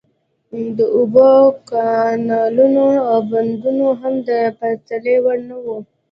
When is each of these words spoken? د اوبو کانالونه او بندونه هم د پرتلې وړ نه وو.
د 0.77 0.79
اوبو 0.97 1.31
کانالونه 1.69 2.85
او 3.09 3.17
بندونه 3.29 3.87
هم 4.01 4.15
د 4.27 4.29
پرتلې 4.57 5.15
وړ 5.23 5.37
نه 5.49 5.57
وو. 5.63 5.77